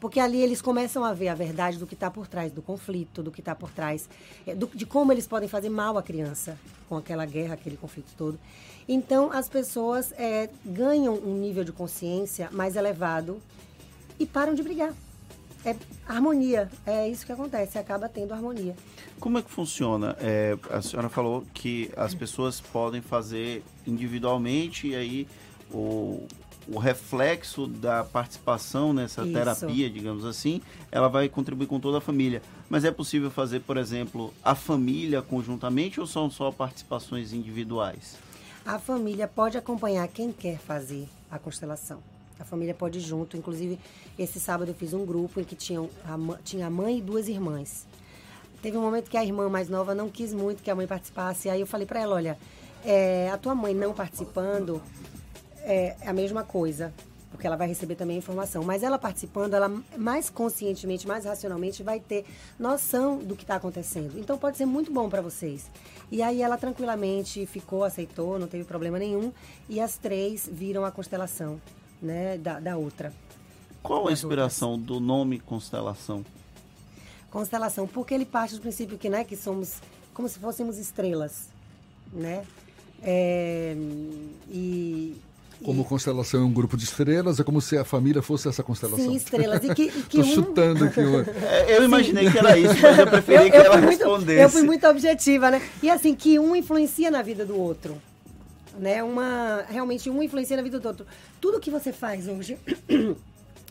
Porque 0.00 0.18
ali 0.18 0.40
eles 0.40 0.60
começam 0.60 1.04
a 1.04 1.12
ver 1.12 1.28
a 1.28 1.34
verdade 1.34 1.78
do 1.78 1.86
que 1.86 1.94
está 1.94 2.10
por 2.10 2.26
trás 2.26 2.52
do 2.52 2.62
conflito, 2.62 3.22
do 3.22 3.30
que 3.30 3.40
está 3.40 3.54
por 3.54 3.70
trás, 3.70 4.08
é, 4.46 4.54
do, 4.54 4.66
de 4.74 4.86
como 4.86 5.12
eles 5.12 5.26
podem 5.26 5.48
fazer 5.48 5.68
mal 5.68 5.96
à 5.98 6.02
criança 6.02 6.58
com 6.88 6.96
aquela 6.96 7.24
guerra, 7.24 7.54
aquele 7.54 7.76
conflito 7.76 8.12
todo. 8.16 8.38
Então, 8.88 9.30
as 9.32 9.48
pessoas 9.48 10.12
é, 10.12 10.50
ganham 10.64 11.14
um 11.14 11.36
nível 11.36 11.64
de 11.64 11.72
consciência 11.72 12.48
mais 12.52 12.76
elevado 12.76 13.40
e 14.18 14.26
param 14.26 14.54
de 14.54 14.62
brigar. 14.62 14.92
É 15.64 15.76
harmonia, 16.08 16.68
é 16.84 17.08
isso 17.08 17.24
que 17.24 17.30
acontece, 17.30 17.78
acaba 17.78 18.08
tendo 18.08 18.34
harmonia. 18.34 18.74
Como 19.20 19.38
é 19.38 19.42
que 19.42 19.50
funciona? 19.50 20.16
É, 20.20 20.58
a 20.68 20.82
senhora 20.82 21.08
falou 21.08 21.44
que 21.54 21.88
as 21.96 22.12
pessoas 22.12 22.60
podem 22.60 23.00
fazer 23.00 23.62
individualmente 23.86 24.88
e 24.88 24.96
aí 24.96 25.28
o, 25.72 26.26
o 26.68 26.78
reflexo 26.78 27.66
da 27.66 28.04
participação 28.04 28.92
nessa 28.92 29.22
Isso. 29.22 29.32
terapia, 29.32 29.90
digamos 29.90 30.24
assim, 30.24 30.60
ela 30.90 31.08
vai 31.08 31.28
contribuir 31.28 31.66
com 31.66 31.80
toda 31.80 31.98
a 31.98 32.00
família. 32.00 32.42
Mas 32.68 32.84
é 32.84 32.90
possível 32.90 33.30
fazer, 33.30 33.60
por 33.60 33.76
exemplo, 33.76 34.32
a 34.42 34.54
família 34.54 35.20
conjuntamente 35.22 36.00
ou 36.00 36.06
são 36.06 36.30
só 36.30 36.50
participações 36.50 37.32
individuais? 37.32 38.16
A 38.64 38.78
família 38.78 39.26
pode 39.26 39.58
acompanhar 39.58 40.06
quem 40.08 40.32
quer 40.32 40.58
fazer 40.58 41.08
a 41.30 41.38
constelação. 41.38 41.98
A 42.38 42.44
família 42.44 42.74
pode 42.74 42.98
ir 42.98 43.02
junto. 43.02 43.36
Inclusive, 43.36 43.78
esse 44.18 44.38
sábado 44.40 44.70
eu 44.70 44.74
fiz 44.74 44.92
um 44.92 45.04
grupo 45.04 45.40
em 45.40 45.44
que 45.44 45.54
tinha 45.54 45.80
a, 45.80 46.38
tinha 46.44 46.66
a 46.66 46.70
mãe 46.70 46.98
e 46.98 47.02
duas 47.02 47.28
irmãs. 47.28 47.86
Teve 48.62 48.76
um 48.76 48.80
momento 48.80 49.10
que 49.10 49.16
a 49.16 49.24
irmã 49.24 49.48
mais 49.48 49.68
nova 49.68 49.94
não 49.94 50.08
quis 50.08 50.32
muito 50.32 50.62
que 50.62 50.70
a 50.70 50.74
mãe 50.74 50.86
participasse. 50.86 51.50
Aí 51.50 51.60
eu 51.60 51.66
falei 51.66 51.86
para 51.86 52.00
ela, 52.00 52.14
olha, 52.14 52.38
é, 52.84 53.30
a 53.30 53.36
tua 53.36 53.54
mãe 53.54 53.74
não 53.74 53.92
participando, 53.92 54.80
é 55.62 55.96
a 56.04 56.12
mesma 56.12 56.44
coisa, 56.44 56.92
porque 57.30 57.46
ela 57.46 57.56
vai 57.56 57.66
receber 57.66 57.94
também 57.94 58.16
a 58.16 58.18
informação. 58.18 58.62
Mas 58.62 58.82
ela 58.82 58.98
participando, 58.98 59.54
ela 59.54 59.70
mais 59.96 60.28
conscientemente, 60.28 61.06
mais 61.06 61.24
racionalmente 61.24 61.82
vai 61.82 61.98
ter 61.98 62.24
noção 62.58 63.18
do 63.18 63.34
que 63.34 63.42
está 63.42 63.56
acontecendo. 63.56 64.18
Então 64.18 64.38
pode 64.38 64.56
ser 64.56 64.66
muito 64.66 64.92
bom 64.92 65.08
para 65.08 65.22
vocês. 65.22 65.70
E 66.10 66.22
aí 66.22 66.42
ela 66.42 66.56
tranquilamente 66.56 67.46
ficou, 67.46 67.84
aceitou, 67.84 68.38
não 68.38 68.46
teve 68.46 68.64
problema 68.64 68.98
nenhum. 68.98 69.32
E 69.68 69.80
as 69.80 69.96
três 69.96 70.48
viram 70.50 70.84
a 70.84 70.90
constelação 70.90 71.60
né, 72.00 72.36
da, 72.36 72.60
da 72.60 72.76
outra. 72.76 73.12
Qual 73.82 74.08
a 74.08 74.12
inspiração 74.12 74.72
outras. 74.72 74.86
do 74.86 75.00
nome 75.00 75.40
constelação? 75.40 76.24
Constelação, 77.30 77.88
porque 77.88 78.12
ele 78.12 78.26
parte 78.26 78.54
do 78.54 78.60
princípio 78.60 78.98
que, 78.98 79.08
né, 79.08 79.24
que 79.24 79.36
somos 79.36 79.80
como 80.12 80.28
se 80.28 80.38
fôssemos 80.38 80.78
estrelas, 80.78 81.48
né? 82.12 82.44
É, 83.02 83.74
e 84.48 85.16
como 85.62 85.84
constelação 85.84 86.42
é 86.42 86.44
um 86.44 86.52
grupo 86.52 86.76
de 86.76 86.84
estrelas, 86.84 87.38
é 87.40 87.44
como 87.44 87.60
se 87.60 87.76
a 87.76 87.84
família 87.84 88.22
fosse 88.22 88.48
essa 88.48 88.62
constelação. 88.62 89.04
Sim, 89.04 89.16
estrelas. 89.16 89.62
E 89.64 89.74
que, 89.74 89.82
e 89.84 89.90
que 90.08 90.16
Tô 90.16 90.20
um... 90.20 90.24
chutando 90.24 90.84
aqui. 90.84 91.00
É, 91.00 91.76
eu 91.76 91.84
imaginei 91.84 92.26
Sim. 92.26 92.32
que 92.32 92.38
era 92.38 92.58
isso, 92.58 92.74
mas 92.82 92.98
eu 92.98 93.06
preferi 93.08 93.44
eu, 93.44 93.50
que 93.50 93.56
eu 93.56 93.62
ela 93.62 93.76
muito, 93.78 93.98
respondesse. 93.98 94.40
Eu 94.40 94.48
fui 94.50 94.62
muito 94.62 94.86
objetiva, 94.86 95.50
né? 95.50 95.62
E 95.82 95.90
assim, 95.90 96.14
que 96.14 96.38
um 96.38 96.54
influencia 96.54 97.10
na 97.10 97.22
vida 97.22 97.44
do 97.44 97.56
outro. 97.56 97.96
Né? 98.78 99.02
Uma, 99.02 99.64
realmente, 99.68 100.08
um 100.08 100.22
influencia 100.22 100.56
na 100.56 100.62
vida 100.62 100.80
do 100.80 100.88
outro. 100.88 101.06
Tudo 101.40 101.60
que 101.60 101.70
você 101.70 101.92
faz 101.92 102.26
hoje, 102.26 102.58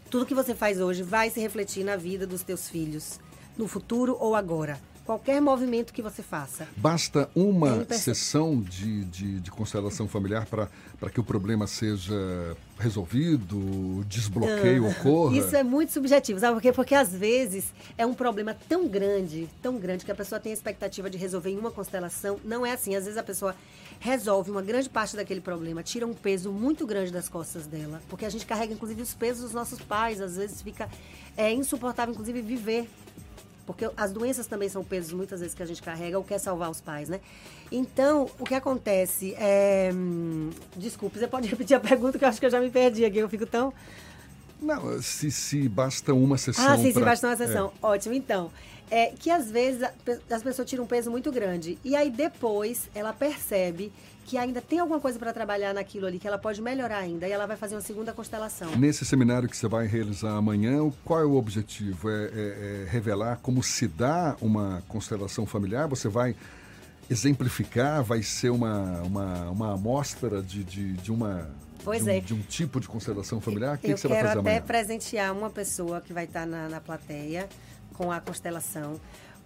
tudo 0.09 0.25
que 0.25 0.35
você 0.35 0.53
faz 0.53 0.79
hoje 0.79 1.03
vai 1.03 1.29
se 1.29 1.39
refletir 1.39 1.83
na 1.83 1.95
vida 1.95 2.27
dos 2.27 2.43
teus 2.43 2.69
filhos, 2.69 3.19
no 3.57 3.67
futuro 3.67 4.15
ou 4.19 4.35
agora. 4.35 4.79
Qualquer 5.05 5.41
movimento 5.41 5.93
que 5.93 6.01
você 6.01 6.21
faça. 6.21 6.67
Basta 6.77 7.29
uma 7.35 7.85
sessão 7.93 8.61
de, 8.61 9.05
de, 9.05 9.39
de, 9.39 9.51
constelação 9.51 10.07
familiar 10.07 10.45
para 10.45 10.67
que 11.09 11.19
o 11.19 11.23
problema 11.23 11.67
seja 11.67 12.55
resolvido, 12.79 14.03
desbloqueio 14.07 14.85
ah, 14.85 14.89
ocorra? 14.89 15.37
Isso 15.37 15.55
é 15.55 15.63
muito 15.63 15.91
subjetivo, 15.91 16.39
sabe 16.39 16.55
por 16.55 16.61
quê? 16.61 16.71
Porque 16.71 16.95
às 16.95 17.13
vezes 17.13 17.65
é 17.97 18.05
um 18.05 18.13
problema 18.13 18.55
tão 18.67 18.87
grande, 18.87 19.49
tão 19.61 19.77
grande, 19.77 20.05
que 20.05 20.11
a 20.11 20.15
pessoa 20.15 20.39
tem 20.39 20.51
a 20.51 20.55
expectativa 20.55 21.09
de 21.09 21.17
resolver 21.17 21.49
em 21.49 21.57
uma 21.57 21.71
constelação. 21.71 22.39
Não 22.43 22.65
é 22.65 22.71
assim. 22.71 22.95
Às 22.95 23.03
vezes 23.03 23.17
a 23.17 23.23
pessoa 23.23 23.55
resolve 23.99 24.49
uma 24.49 24.61
grande 24.61 24.89
parte 24.89 25.15
daquele 25.15 25.41
problema, 25.41 25.83
tira 25.83 26.07
um 26.07 26.13
peso 26.13 26.51
muito 26.51 26.87
grande 26.87 27.11
das 27.11 27.29
costas 27.29 27.67
dela, 27.67 28.01
porque 28.09 28.25
a 28.25 28.29
gente 28.29 28.45
carrega 28.47 28.73
inclusive 28.73 29.01
os 29.01 29.13
pesos 29.13 29.43
dos 29.43 29.53
nossos 29.53 29.79
pais, 29.79 30.19
às 30.19 30.37
vezes 30.37 30.61
fica 30.61 30.89
é 31.37 31.53
insuportável 31.53 32.11
inclusive 32.11 32.41
viver 32.41 32.89
porque 33.65 33.89
as 33.95 34.11
doenças 34.11 34.47
também 34.47 34.69
são 34.69 34.83
pesos 34.83 35.13
muitas 35.13 35.39
vezes 35.39 35.55
que 35.55 35.63
a 35.63 35.65
gente 35.65 35.81
carrega 35.81 36.17
ou 36.17 36.23
quer 36.23 36.39
salvar 36.39 36.69
os 36.69 36.81
pais, 36.81 37.09
né? 37.09 37.19
Então, 37.71 38.29
o 38.39 38.43
que 38.43 38.55
acontece 38.55 39.33
é. 39.37 39.91
Desculpe, 40.75 41.17
você 41.17 41.27
pode 41.27 41.47
repetir 41.49 41.75
a 41.75 41.79
pergunta 41.79 42.17
que 42.17 42.25
eu 42.25 42.29
acho 42.29 42.39
que 42.39 42.45
eu 42.45 42.49
já 42.49 42.59
me 42.59 42.69
perdi 42.69 43.05
aqui, 43.05 43.17
eu 43.17 43.29
fico 43.29 43.45
tão. 43.45 43.73
Não, 44.61 45.01
se, 45.01 45.31
se 45.31 45.67
basta 45.67 46.13
uma 46.13 46.37
sessão. 46.37 46.67
Ah, 46.67 46.77
sim, 46.77 46.91
pra... 46.91 47.01
se 47.01 47.05
basta 47.05 47.27
uma 47.27 47.37
sessão. 47.37 47.71
É. 47.81 47.85
Ótimo, 47.85 48.13
então. 48.13 48.51
É 48.89 49.13
que 49.17 49.29
às 49.29 49.49
vezes 49.49 49.87
as 50.29 50.43
pessoas 50.43 50.69
tiram 50.69 50.83
um 50.83 50.87
peso 50.87 51.09
muito 51.09 51.31
grande. 51.31 51.77
E 51.83 51.95
aí 51.95 52.09
depois 52.09 52.89
ela 52.93 53.13
percebe 53.13 53.91
que 54.31 54.37
ainda 54.37 54.61
tem 54.61 54.79
alguma 54.79 54.97
coisa 54.97 55.19
para 55.19 55.33
trabalhar 55.33 55.73
naquilo 55.73 56.07
ali, 56.07 56.17
que 56.17 56.25
ela 56.25 56.37
pode 56.37 56.61
melhorar 56.61 56.99
ainda, 56.99 57.27
e 57.27 57.31
ela 57.33 57.45
vai 57.45 57.57
fazer 57.57 57.75
uma 57.75 57.81
segunda 57.81 58.13
constelação. 58.13 58.73
Nesse 58.77 59.03
seminário 59.03 59.49
que 59.49 59.57
você 59.57 59.67
vai 59.67 59.85
realizar 59.85 60.37
amanhã, 60.37 60.89
qual 61.03 61.19
é 61.19 61.25
o 61.25 61.35
objetivo? 61.35 62.09
É, 62.09 62.13
é, 62.13 62.29
é 62.31 62.89
revelar 62.89 63.39
como 63.41 63.61
se 63.61 63.89
dá 63.89 64.37
uma 64.39 64.81
constelação 64.87 65.45
familiar? 65.45 65.85
Você 65.89 66.07
vai 66.07 66.33
exemplificar? 67.09 68.01
Vai 68.05 68.23
ser 68.23 68.51
uma, 68.51 69.01
uma, 69.01 69.49
uma 69.49 69.73
amostra 69.73 70.41
de, 70.41 70.63
de, 70.63 70.93
de 70.93 71.11
uma 71.11 71.49
Pois 71.83 72.05
de 72.05 72.09
um, 72.09 72.13
é. 72.13 72.19
De 72.21 72.33
um 72.33 72.41
tipo 72.41 72.79
de 72.79 72.87
constelação 72.87 73.41
familiar? 73.41 73.75
O 73.75 73.79
que, 73.79 73.93
que 73.93 73.99
você 73.99 74.07
vai 74.07 74.21
fazer 74.21 74.39
amanhã? 74.39 74.39
Eu 74.39 74.61
quero 74.61 74.63
até 74.63 74.65
presentear 74.65 75.37
uma 75.37 75.49
pessoa 75.49 75.99
que 75.99 76.13
vai 76.13 76.23
estar 76.23 76.47
na, 76.47 76.69
na 76.69 76.79
plateia 76.79 77.49
com 77.95 78.09
a 78.09 78.21
constelação 78.21 78.97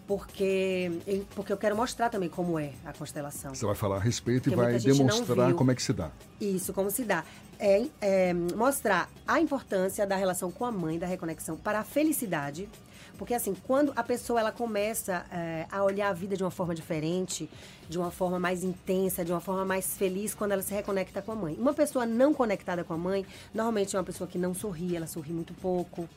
porque, 0.07 0.91
porque 1.33 1.51
eu 1.51 1.57
quero 1.57 1.75
mostrar 1.75 2.09
também 2.09 2.29
como 2.29 2.59
é 2.59 2.71
a 2.85 2.93
constelação. 2.93 3.53
Você 3.55 3.65
vai 3.65 3.75
falar 3.75 3.97
a 3.97 3.99
respeito 3.99 4.49
porque 4.49 4.59
e 4.59 4.63
vai 4.63 4.79
demonstrar 4.79 5.53
como 5.53 5.71
é 5.71 5.75
que 5.75 5.81
se 5.81 5.93
dá. 5.93 6.11
Isso, 6.39 6.73
como 6.73 6.91
se 6.91 7.03
dá. 7.03 7.23
É, 7.57 7.85
é, 8.01 8.33
mostrar 8.33 9.09
a 9.25 9.39
importância 9.39 10.05
da 10.05 10.15
relação 10.15 10.51
com 10.51 10.65
a 10.65 10.71
mãe, 10.71 10.99
da 10.99 11.07
reconexão 11.07 11.57
para 11.57 11.79
a 11.79 11.83
felicidade. 11.83 12.69
Porque 13.17 13.33
assim, 13.33 13.55
quando 13.65 13.93
a 13.95 14.03
pessoa 14.03 14.41
ela 14.41 14.51
começa 14.51 15.25
é, 15.31 15.65
a 15.71 15.83
olhar 15.83 16.09
a 16.09 16.13
vida 16.13 16.35
de 16.35 16.43
uma 16.43 16.51
forma 16.51 16.75
diferente, 16.75 17.49
de 17.89 17.97
uma 17.97 18.11
forma 18.11 18.37
mais 18.37 18.63
intensa, 18.63 19.23
de 19.23 19.31
uma 19.31 19.39
forma 19.39 19.63
mais 19.63 19.95
feliz, 19.95 20.33
quando 20.33 20.51
ela 20.51 20.61
se 20.61 20.73
reconecta 20.73 21.21
com 21.21 21.31
a 21.31 21.35
mãe. 21.35 21.55
Uma 21.57 21.73
pessoa 21.73 22.05
não 22.05 22.33
conectada 22.33 22.83
com 22.83 22.93
a 22.93 22.97
mãe, 22.97 23.25
normalmente 23.53 23.95
é 23.95 23.99
uma 23.99 24.05
pessoa 24.05 24.27
que 24.27 24.37
não 24.37 24.53
sorri, 24.53 24.95
ela 24.95 25.07
sorri 25.07 25.31
muito 25.31 25.53
pouco. 25.53 26.09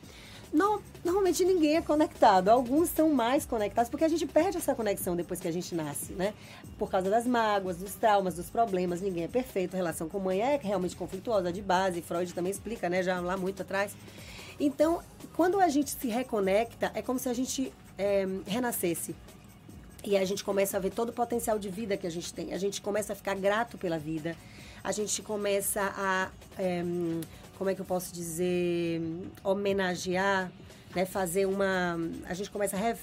Não, 0.51 0.81
normalmente 1.05 1.45
ninguém 1.45 1.77
é 1.77 1.81
conectado. 1.81 2.49
Alguns 2.49 2.89
são 2.89 3.09
mais 3.09 3.45
conectados 3.45 3.89
porque 3.89 4.03
a 4.03 4.07
gente 4.07 4.25
perde 4.25 4.57
essa 4.57 4.73
conexão 4.73 5.15
depois 5.15 5.39
que 5.39 5.47
a 5.47 5.51
gente 5.51 5.75
nasce, 5.75 6.13
né? 6.13 6.33
Por 6.77 6.89
causa 6.89 7.09
das 7.09 7.27
mágoas, 7.27 7.77
dos 7.77 7.93
traumas, 7.93 8.33
dos 8.35 8.49
problemas. 8.49 8.99
Ninguém 8.99 9.25
é 9.25 9.27
perfeito. 9.27 9.75
A 9.75 9.77
relação 9.77 10.09
com 10.09 10.19
mãe 10.19 10.41
é 10.41 10.59
realmente 10.61 10.95
conflituosa 10.95 11.51
de 11.53 11.61
base. 11.61 12.01
Freud 12.01 12.33
também 12.33 12.51
explica, 12.51 12.89
né? 12.89 13.03
Já 13.03 13.19
lá 13.19 13.37
muito 13.37 13.61
atrás. 13.61 13.95
Então, 14.59 15.01
quando 15.35 15.59
a 15.59 15.67
gente 15.69 15.91
se 15.91 16.07
reconecta, 16.07 16.91
é 16.95 17.01
como 17.01 17.19
se 17.19 17.29
a 17.29 17.33
gente 17.33 17.71
é, 17.97 18.27
renascesse. 18.47 19.15
E 20.03 20.17
a 20.17 20.25
gente 20.25 20.43
começa 20.43 20.77
a 20.77 20.79
ver 20.79 20.91
todo 20.91 21.09
o 21.09 21.13
potencial 21.13 21.59
de 21.59 21.69
vida 21.69 21.95
que 21.95 22.07
a 22.07 22.09
gente 22.09 22.33
tem. 22.33 22.53
A 22.53 22.57
gente 22.57 22.81
começa 22.81 23.13
a 23.13 23.15
ficar 23.15 23.35
grato 23.35 23.77
pela 23.77 23.99
vida. 23.99 24.35
A 24.83 24.91
gente 24.91 25.21
começa 25.21 25.93
a 25.95 26.29
é, 26.57 26.83
como 27.59 27.69
é 27.69 27.75
que 27.75 27.81
eu 27.81 27.85
posso 27.85 28.13
dizer, 28.13 29.01
homenagear, 29.43 30.49
né, 30.95 31.05
fazer 31.05 31.45
uma. 31.45 31.99
A 32.25 32.33
gente 32.33 32.49
começa 32.49 32.77
a 32.77 32.95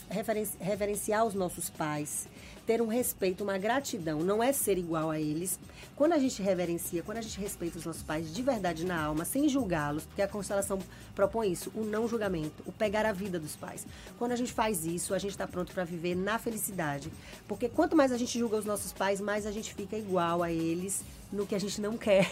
reverenciar 0.64 1.26
os 1.26 1.34
nossos 1.34 1.68
pais, 1.68 2.26
ter 2.66 2.80
um 2.80 2.86
respeito, 2.86 3.44
uma 3.44 3.58
gratidão. 3.58 4.20
Não 4.20 4.42
é 4.42 4.54
ser 4.54 4.78
igual 4.78 5.10
a 5.10 5.20
eles. 5.20 5.60
Quando 5.94 6.14
a 6.14 6.18
gente 6.18 6.40
reverencia, 6.40 7.02
quando 7.02 7.18
a 7.18 7.20
gente 7.20 7.38
respeita 7.38 7.78
os 7.78 7.84
nossos 7.84 8.02
pais 8.02 8.32
de 8.32 8.42
verdade 8.42 8.86
na 8.86 8.98
alma, 8.98 9.26
sem 9.26 9.46
julgá-los, 9.46 10.06
porque 10.06 10.22
a 10.22 10.28
constelação 10.28 10.78
propõe 11.14 11.52
isso, 11.52 11.70
o 11.74 11.84
não 11.84 12.08
julgamento, 12.08 12.62
o 12.64 12.72
pegar 12.72 13.04
a 13.04 13.12
vida 13.12 13.38
dos 13.38 13.56
pais. 13.56 13.86
Quando 14.18 14.32
a 14.32 14.36
gente 14.36 14.54
faz 14.54 14.86
isso, 14.86 15.12
a 15.12 15.18
gente 15.18 15.32
está 15.32 15.46
pronto 15.46 15.70
para 15.74 15.84
viver 15.84 16.14
na 16.14 16.38
felicidade. 16.38 17.12
Porque 17.46 17.68
quanto 17.68 17.94
mais 17.94 18.10
a 18.10 18.16
gente 18.16 18.38
julga 18.38 18.56
os 18.56 18.64
nossos 18.64 18.90
pais, 18.90 19.20
mais 19.20 19.44
a 19.44 19.52
gente 19.52 19.74
fica 19.74 19.98
igual 19.98 20.42
a 20.42 20.50
eles 20.50 21.04
no 21.30 21.46
que 21.46 21.54
a 21.54 21.60
gente 21.60 21.78
não 21.78 21.98
quer. 21.98 22.30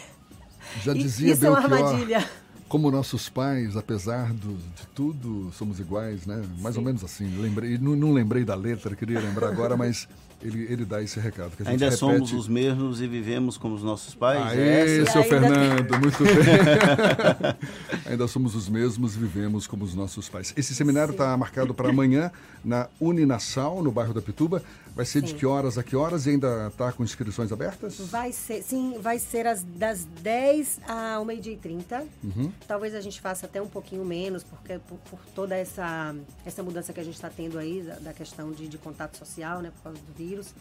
Já 0.83 0.93
dizia 0.93 1.33
Isso 1.33 1.47
é 1.47 1.51
uma 1.51 1.59
armadilha. 1.59 2.29
Como 2.69 2.91
nossos 2.91 3.29
pais, 3.29 3.77
apesar 3.77 4.33
do, 4.33 4.57
de 4.57 4.87
tudo, 4.95 5.53
somos 5.53 5.79
iguais, 5.79 6.27
né? 6.27 6.43
Mais 6.61 6.75
Sim. 6.75 6.81
ou 6.81 6.87
menos 6.87 7.05
assim. 7.05 7.37
Lembrei, 7.39 7.79
não, 7.79 7.95
não 7.95 8.13
lembrei 8.13 8.45
da 8.45 8.55
letra, 8.55 8.97
queria 8.97 9.21
lembrar 9.21 9.49
agora, 9.49 9.77
mas 9.77 10.09
ele, 10.45 10.67
ele 10.71 10.85
dá 10.85 11.03
esse 11.03 11.19
recado. 11.19 11.53
ainda 11.61 11.87
repete... 11.87 11.97
somos 11.97 12.33
os 12.33 12.47
mesmos 12.47 13.01
e 13.01 13.07
vivemos 13.07 13.57
como 13.57 13.75
os 13.75 13.83
nossos 13.83 14.15
pais? 14.15 14.59
Aê, 14.59 15.01
é 15.01 15.07
seu 15.07 15.25
Fernando, 15.25 15.99
muito 15.99 16.23
bem. 16.23 18.05
ainda 18.05 18.29
somos 18.29 18.55
os 18.55 18.69
mesmos 18.69 19.17
e 19.17 19.19
vivemos 19.19 19.67
como 19.67 19.85
os 19.85 19.95
nossos 19.95 20.29
pais. 20.29 20.53
Esse 20.55 20.75
seminário 20.75 21.13
está 21.13 21.35
marcado 21.37 21.73
para 21.73 21.89
amanhã 21.89 22.31
na 22.63 22.89
Uninassal, 23.01 23.83
no 23.83 23.91
bairro 23.91 24.13
da 24.13 24.21
Pituba. 24.21 24.63
Vai 24.95 25.05
ser 25.05 25.21
sim. 25.21 25.27
de 25.27 25.35
que 25.35 25.45
horas 25.45 25.77
a 25.77 25.83
que 25.83 25.97
horas 25.97 26.27
e 26.27 26.31
ainda 26.31 26.69
está 26.69 26.93
com 26.93 27.03
inscrições 27.03 27.51
abertas? 27.51 27.99
Vai 27.99 28.33
ser, 28.33 28.63
sim, 28.63 28.97
vai 29.01 29.19
ser 29.19 29.47
as, 29.47 29.63
das 29.63 30.05
10 30.05 30.81
ao 30.87 31.25
meio-dia 31.25 31.53
e 31.53 31.57
30. 31.57 32.07
Uhum. 32.23 32.53
Talvez 32.69 32.95
a 32.95 33.01
gente 33.01 33.21
faça 33.21 33.47
até 33.47 33.61
um 33.61 33.67
pouquinho 33.67 34.05
menos, 34.05 34.45
porque 34.45 34.79
por, 34.79 34.99
por 35.11 35.19
toda 35.35 35.57
essa, 35.57 36.15
essa 36.47 36.63
mudança 36.63 36.93
que 36.93 37.01
a 37.01 37.05
gente 37.05 37.15
está 37.15 37.29
tendo 37.29 37.59
aí, 37.59 37.83
da, 37.83 37.95
da 37.97 38.13
questão 38.13 38.53
de, 38.53 38.69
de 38.69 38.79
contato 38.79 39.17
social, 39.17 39.61
né, 39.61 39.73
por 39.77 39.83
causa 39.83 39.99
do 39.99 40.13
vírus. 40.17 40.55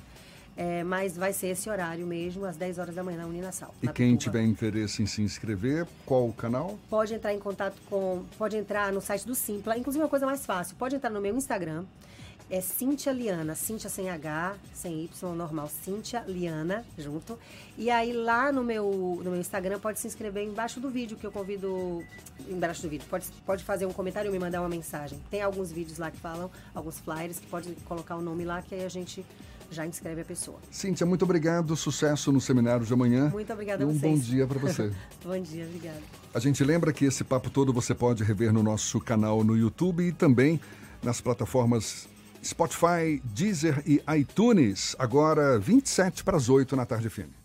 É, 0.55 0.83
mas 0.83 1.17
vai 1.17 1.33
ser 1.33 1.47
esse 1.47 1.67
horário 1.69 2.05
mesmo, 2.05 2.45
às 2.45 2.55
10 2.55 2.77
horas 2.77 2.95
da 2.95 3.03
manhã 3.03 3.17
na 3.17 3.25
Uninasal. 3.25 3.73
E 3.81 3.87
quem 3.87 4.15
Pituba. 4.15 4.37
tiver 4.37 4.43
interesse 4.43 5.01
em 5.01 5.07
se 5.07 5.21
inscrever, 5.21 5.87
qual 6.05 6.27
o 6.27 6.33
canal? 6.33 6.77
Pode 6.89 7.13
entrar 7.13 7.33
em 7.33 7.39
contato 7.39 7.75
com. 7.89 8.23
Pode 8.37 8.55
entrar 8.55 8.91
no 8.91 9.01
site 9.01 9.25
do 9.25 9.33
Simpla. 9.33 9.75
Inclusive, 9.77 10.03
uma 10.03 10.09
coisa 10.09 10.27
mais 10.27 10.45
fácil: 10.45 10.75
pode 10.75 10.95
entrar 10.95 11.09
no 11.09 11.19
meu 11.19 11.35
Instagram. 11.35 11.85
É 12.53 12.61
Cintia 12.61 13.11
Liana, 13.11 13.55
Cintia 13.55 13.89
sem 13.89 14.11
H, 14.11 14.55
sem 14.75 15.05
Y, 15.05 15.33
normal, 15.33 15.67
Cintia 15.67 16.23
Liana, 16.27 16.85
junto. 16.95 17.39
E 17.75 17.89
aí 17.89 18.13
lá 18.13 18.51
no 18.51 18.63
meu, 18.63 19.19
no 19.23 19.31
meu 19.31 19.39
Instagram 19.39 19.79
pode 19.79 19.99
se 19.99 20.05
inscrever 20.05 20.45
embaixo 20.45 20.79
do 20.79 20.87
vídeo 20.87 21.17
que 21.17 21.25
eu 21.25 21.31
convido. 21.31 22.03
Embaixo 22.47 22.83
do 22.83 22.89
vídeo, 22.89 23.07
pode, 23.09 23.25
pode 23.43 23.63
fazer 23.63 23.87
um 23.87 23.91
comentário 23.91 24.29
ou 24.29 24.33
me 24.33 24.39
mandar 24.39 24.61
uma 24.61 24.69
mensagem. 24.69 25.19
Tem 25.31 25.41
alguns 25.41 25.71
vídeos 25.71 25.97
lá 25.97 26.11
que 26.11 26.19
falam, 26.19 26.51
alguns 26.75 26.99
flyers 26.99 27.39
que 27.39 27.47
pode 27.47 27.73
colocar 27.85 28.17
o 28.17 28.21
nome 28.21 28.45
lá, 28.45 28.61
que 28.61 28.75
aí 28.75 28.85
a 28.85 28.89
gente 28.89 29.25
já 29.71 29.87
inscreve 29.87 30.21
a 30.21 30.25
pessoa. 30.25 30.59
Cíntia, 30.69 31.07
muito 31.07 31.23
obrigado. 31.23 31.75
Sucesso 31.75 32.31
no 32.31 32.39
seminário 32.39 32.85
de 32.85 32.93
amanhã. 32.93 33.29
Muito 33.29 33.51
obrigada 33.51 33.83
a 33.83 33.87
vocês. 33.87 34.03
Um 34.03 34.09
bom 34.09 34.19
dia 34.19 34.45
para 34.45 34.59
você. 34.59 34.91
bom 35.25 35.41
dia, 35.41 35.65
obrigada. 35.65 36.01
A 36.31 36.39
gente 36.39 36.63
lembra 36.63 36.93
que 36.93 37.05
esse 37.05 37.23
papo 37.23 37.49
todo 37.49 37.73
você 37.73 37.95
pode 37.95 38.23
rever 38.23 38.53
no 38.53 38.61
nosso 38.61 39.01
canal 39.01 39.43
no 39.43 39.57
YouTube 39.57 40.07
e 40.07 40.11
também 40.11 40.61
nas 41.01 41.19
plataformas 41.19 42.12
Spotify, 42.43 43.21
Deezer 43.23 43.81
e 43.85 44.01
iTunes. 44.17 44.95
Agora 44.99 45.57
27 45.57 46.23
para 46.23 46.37
as 46.37 46.49
8 46.49 46.75
na 46.75 46.85
tarde 46.85 47.09
fim. 47.09 47.42